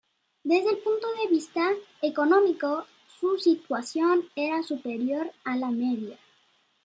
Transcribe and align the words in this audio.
Desde 0.43 0.71
el 0.71 0.79
punto 0.79 1.05
de 1.13 1.29
vista 1.29 1.61
económico, 2.01 2.85
su 3.19 3.37
situación 3.37 4.27
era 4.35 4.63
superior 4.63 5.31
a 5.43 5.55
la 5.57 5.69
media. 5.69 6.17